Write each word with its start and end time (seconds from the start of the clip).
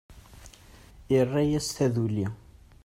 Irra-yas 1.17 1.67
taduli. 1.75 2.27